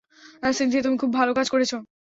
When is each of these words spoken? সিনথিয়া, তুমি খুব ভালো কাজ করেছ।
সিনথিয়া, 0.53 0.83
তুমি 0.83 0.97
খুব 0.97 1.11
ভালো 1.13 1.31
কাজ 1.33 1.47
করেছ। 1.49 1.71